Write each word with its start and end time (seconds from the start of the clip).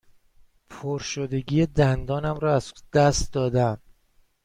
پرشدگی 0.69 1.65
دندانم 1.65 2.35
را 2.39 2.55
از 2.55 2.73
دست 2.93 3.33
داده 3.33 3.61
ام. 3.61 3.77